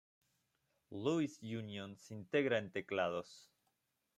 Louis 0.89 1.37
Union, 1.43 1.95
se 1.95 2.15
integra 2.15 2.57
en 2.57 2.71
teclados. 2.71 3.51